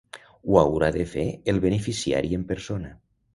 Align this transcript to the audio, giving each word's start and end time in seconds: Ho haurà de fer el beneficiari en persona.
Ho 0.45 0.55
haurà 0.61 0.89
de 0.95 1.05
fer 1.11 1.25
el 1.53 1.61
beneficiari 1.67 2.33
en 2.39 2.47
persona. 2.55 2.93